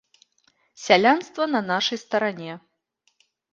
[0.83, 2.59] Сялянства на нашай старане.